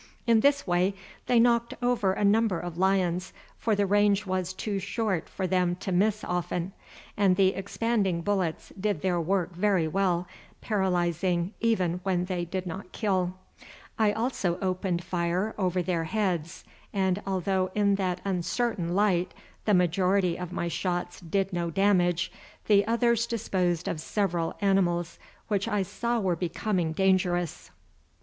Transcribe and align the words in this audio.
In 0.25 0.39
this 0.39 0.65
way 0.65 0.95
they 1.27 1.39
knocked 1.39 1.75
over 1.79 2.13
a 2.13 2.25
number 2.25 2.59
of 2.59 2.75
lions, 2.79 3.33
for 3.59 3.75
the 3.75 3.85
range 3.85 4.25
was 4.25 4.51
too 4.51 4.79
short 4.79 5.29
for 5.29 5.45
them 5.45 5.75
to 5.75 5.91
miss 5.91 6.23
often, 6.23 6.71
and 7.15 7.35
the 7.35 7.49
expanding 7.49 8.21
bullets 8.21 8.73
did 8.79 9.03
their 9.03 9.21
work 9.21 9.53
very 9.53 9.87
well, 9.87 10.27
paralyzing 10.59 11.53
even 11.59 11.99
when 12.01 12.25
they 12.25 12.45
did 12.45 12.65
not 12.65 12.91
kill. 12.91 13.35
I 13.99 14.11
also 14.11 14.57
opened 14.59 15.03
fire 15.03 15.53
over 15.55 15.83
their 15.83 16.05
heads, 16.05 16.63
and, 16.91 17.21
although 17.27 17.69
in 17.75 17.93
that 18.01 18.21
uncertain 18.25 18.95
light 18.95 19.35
the 19.65 19.75
majority 19.75 20.35
of 20.35 20.51
my 20.51 20.67
shots 20.67 21.19
did 21.21 21.53
no 21.53 21.69
damage, 21.69 22.31
the 22.65 22.83
others 22.87 23.27
disposed 23.27 23.87
of 23.87 24.01
several 24.01 24.55
animals 24.61 25.19
which 25.47 25.67
I 25.67 25.83
saw 25.83 26.19
were 26.19 26.35
becoming 26.35 26.91
dangerous. 26.91 27.69